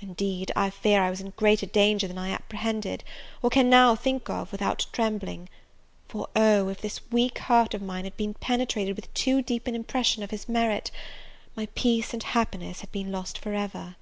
[0.00, 3.02] Indeed I fear I was in greater danger than I apprehended,
[3.42, 5.48] or can now think of without trembling;
[6.06, 9.74] for, oh, if this weak heart of mine had been penetrated with too deep an
[9.74, 10.92] impression of his merit,
[11.56, 13.96] my peace and happiness had been lost for ever.